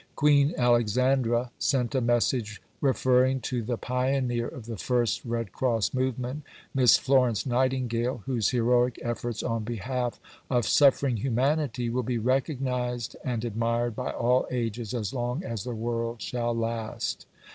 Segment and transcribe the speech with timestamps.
[0.15, 6.41] Queen Alexandra sent a message referring to "the pioneer of the first Red Cross movement,
[6.73, 10.19] Miss Florence Nightingale, whose heroic efforts on behalf
[10.49, 15.75] of suffering humanity will be recognized and admired by all ages as long as the
[15.75, 17.27] world shall last."